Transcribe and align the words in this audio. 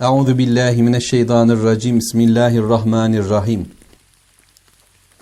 Euzu 0.00 0.38
billahi 0.38 0.82
mineşşeytanirracim. 0.82 1.98
Bismillahirrahmanirrahim. 1.98 3.66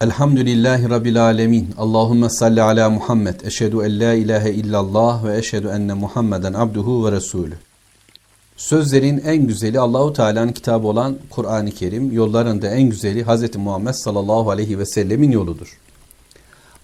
Elhamdülillahi 0.00 0.90
rabbil 0.90 1.24
alamin. 1.24 1.68
Allahumme 1.78 2.30
salli 2.30 2.62
ala 2.62 2.90
Muhammed. 2.90 3.40
Eşhedü 3.40 3.76
en 3.76 4.00
la 4.00 4.14
ilahe 4.14 4.50
illallah 4.50 5.24
ve 5.24 5.38
eşhedü 5.38 5.68
enne 5.68 5.94
Muhammeden 5.94 6.52
abduhu 6.52 7.06
ve 7.06 7.12
resulü. 7.12 7.54
Sözlerin 8.56 9.22
en 9.26 9.46
güzeli 9.46 9.80
Allahu 9.80 10.12
Teala'nın 10.12 10.52
kitabı 10.52 10.86
olan 10.86 11.16
Kur'an-ı 11.30 11.70
Kerim, 11.70 12.12
yolların 12.12 12.62
da 12.62 12.68
en 12.68 12.82
güzeli 12.82 13.24
Hz. 13.24 13.56
Muhammed 13.56 13.92
sallallahu 13.92 14.50
aleyhi 14.50 14.78
ve 14.78 14.86
sellemin 14.86 15.30
yoludur. 15.30 15.78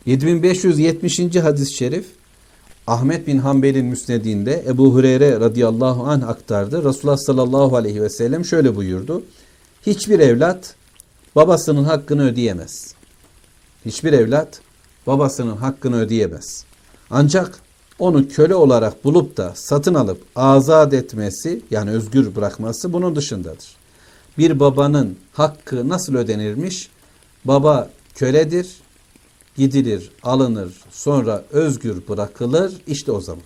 7570. 0.07 1.19
hadis-i 1.37 1.75
şerif 1.75 2.07
Ahmet 2.87 3.27
bin 3.27 3.39
Hanbel'in 3.39 3.87
müsnedinde 3.87 4.65
Ebu 4.69 4.95
Hureyre 4.95 5.41
radıyallahu 5.41 6.05
anh 6.05 6.29
aktardı. 6.29 6.85
Resulullah 6.85 7.17
sallallahu 7.17 7.77
aleyhi 7.77 8.03
ve 8.03 8.11
sellem 8.11 8.45
şöyle 8.45 8.77
buyurdu. 8.77 9.23
Hiçbir 9.87 10.19
evlat 10.19 10.75
babasının 11.37 11.85
hakkını 11.85 12.25
ödeyemez. 12.29 12.95
Hiçbir 13.87 14.13
evlat 14.13 14.61
babasının 15.07 15.57
hakkını 15.57 16.01
ödeyemez. 16.01 16.65
Ancak 17.11 17.59
onu 17.99 18.29
köle 18.29 18.55
olarak 18.55 19.05
bulup 19.05 19.37
da 19.37 19.53
satın 19.55 19.95
alıp 19.95 20.23
azat 20.37 20.95
etmesi 20.95 21.63
yani 21.71 21.91
özgür 21.91 22.35
bırakması 22.35 22.93
bunun 22.93 23.17
dışındadır. 23.17 23.77
Bir 24.39 24.61
babanın 24.61 25.17
hakkı 25.33 25.89
nasıl 25.89 26.15
ödenirmiş? 26.15 26.89
Baba 27.45 27.91
köledir, 28.15 28.69
gidilir, 29.57 30.11
alınır, 30.23 30.73
sonra 30.91 31.45
özgür 31.51 32.09
bırakılır 32.09 32.75
işte 32.87 33.13
o 33.13 33.21
zaman. 33.21 33.43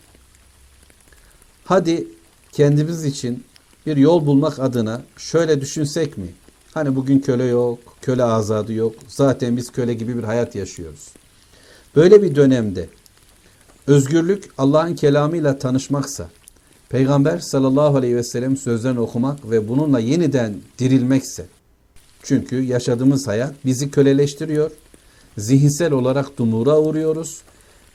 Hadi 1.65 2.09
kendimiz 2.53 3.05
için 3.05 3.45
bir 3.87 3.97
yol 3.97 4.27
bulmak 4.27 4.59
adına 4.59 5.03
şöyle 5.17 5.61
düşünsek 5.61 6.19
mi? 6.19 6.27
Hani 6.75 6.97
bugün 6.97 7.19
köle 7.19 7.45
yok, 7.45 7.79
köle 8.03 8.25
azadı 8.25 8.73
yok. 8.73 8.95
Zaten 9.09 9.57
biz 9.57 9.71
köle 9.71 9.95
gibi 9.95 10.19
bir 10.19 10.23
hayat 10.23 10.55
yaşıyoruz. 10.55 11.09
Böyle 11.97 12.23
bir 12.23 12.35
dönemde 12.35 12.89
özgürlük 13.87 14.51
Allah'ın 14.59 14.95
kelamıyla 14.95 15.59
tanışmaksa, 15.59 16.29
Peygamber 16.89 17.39
sallallahu 17.39 17.97
aleyhi 17.97 18.17
ve 18.17 18.25
sellem 18.25 18.57
sözlerini 18.57 19.01
okumak 19.01 19.51
ve 19.51 19.69
bununla 19.69 20.01
yeniden 20.01 20.55
dirilmekse, 20.79 21.47
çünkü 22.23 22.61
yaşadığımız 22.63 23.27
hayat 23.27 23.55
bizi 23.65 23.91
köleleştiriyor, 23.91 24.71
zihinsel 25.39 25.93
olarak 25.93 26.39
dumura 26.39 26.81
uğruyoruz, 26.81 27.43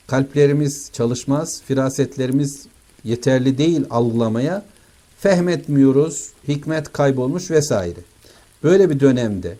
kalplerimiz 0.06 0.90
çalışmaz, 0.92 1.62
firasetlerimiz 1.62 2.66
yeterli 3.04 3.58
değil 3.58 3.84
algılamaya, 3.90 4.64
fehmetmiyoruz, 5.18 6.28
hikmet 6.48 6.92
kaybolmuş 6.92 7.50
vesaire. 7.50 8.00
Böyle 8.62 8.90
bir 8.90 9.00
dönemde 9.00 9.56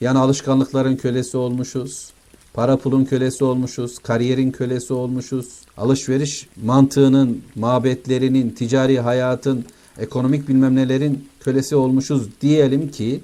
yani 0.00 0.18
alışkanlıkların 0.18 0.96
kölesi 0.96 1.36
olmuşuz, 1.36 2.12
para 2.54 2.76
pulun 2.76 3.04
kölesi 3.04 3.44
olmuşuz, 3.44 3.98
kariyerin 3.98 4.50
kölesi 4.50 4.92
olmuşuz, 4.92 5.46
alışveriş 5.76 6.48
mantığının, 6.64 7.42
mabetlerinin, 7.54 8.50
ticari 8.50 9.00
hayatın, 9.00 9.64
ekonomik 9.98 10.48
bilmem 10.48 10.76
nelerin 10.76 11.28
kölesi 11.40 11.76
olmuşuz 11.76 12.28
diyelim 12.40 12.90
ki 12.90 13.20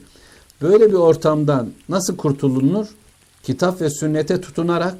böyle 0.62 0.88
bir 0.88 0.94
ortamdan 0.94 1.70
nasıl 1.88 2.16
kurtulunur? 2.16 2.86
Kitap 3.42 3.80
ve 3.80 3.91
sünnete 3.91 4.41
tutunarak 4.41 4.96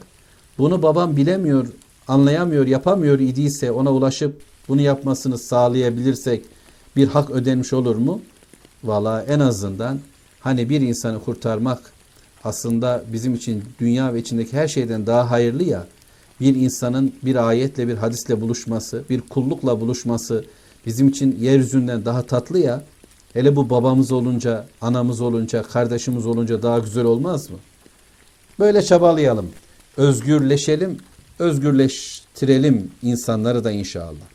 bunu 0.59 0.83
babam 0.83 1.17
bilemiyor, 1.17 1.67
anlayamıyor, 2.09 2.67
yapamıyor 2.67 3.19
idiyse 3.19 3.71
ona 3.71 3.93
ulaşıp 3.93 4.41
bunu 4.69 4.81
yapmasını 4.81 5.39
sağlayabilirsek 5.39 6.45
bir 6.97 7.09
hak 7.09 7.31
ödenmiş 7.31 7.73
olur 7.73 7.97
mu? 7.97 8.21
Valla 8.85 9.23
en 9.23 9.41
azından 9.41 9.99
hani 10.41 10.69
bir 10.69 10.81
insanı 10.81 11.25
kurtarmak 11.25 11.93
aslında 12.45 13.05
bizim 13.13 13.35
için 13.35 13.65
dünya 13.81 14.15
ve 14.15 14.21
içindeki 14.21 14.53
her 14.53 14.69
şeyden 14.69 15.07
daha 15.07 15.31
hayırlı 15.31 15.63
ya. 15.65 15.87
Bir 16.41 16.55
insanın 16.55 17.13
bir 17.23 17.49
ayetle 17.49 17.89
bir 17.89 17.97
hadisle 17.97 18.41
buluşması, 18.41 19.05
bir 19.11 19.21
kullukla 19.21 19.81
buluşması 19.81 20.45
bizim 20.87 21.09
için 21.09 21.39
yeryüzünden 21.41 22.05
daha 22.05 22.23
tatlı 22.23 22.59
ya. 22.59 22.83
Hele 23.33 23.57
bu 23.57 23.71
babamız 23.71 24.13
olunca, 24.13 24.67
anamız 24.81 25.21
olunca, 25.21 25.63
kardeşimiz 25.63 26.27
olunca 26.27 26.63
daha 26.63 26.79
güzel 26.79 27.05
olmaz 27.05 27.51
mı? 27.51 27.57
Böyle 28.61 28.83
çabalayalım. 28.83 29.51
Özgürleşelim, 29.97 30.99
özgürleştirelim 31.39 32.91
insanları 33.03 33.65
da 33.65 33.71
inşallah. 33.71 34.27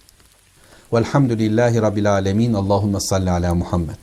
Velhamdülillahi 0.94 1.82
Rabbil 1.82 2.12
Alemin. 2.12 2.54
Allahümme 2.54 3.00
salli 3.00 3.32
ala 3.32 3.56
Muhammed. 3.56 3.98